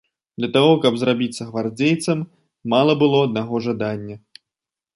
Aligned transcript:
Для 0.39 0.47
таго, 0.55 0.71
каб 0.85 0.93
зрабіцца 1.01 1.47
гвардзейцам, 1.49 2.25
мала 2.77 2.97
было 3.05 3.17
аднаго 3.29 3.63
жадання. 3.69 4.15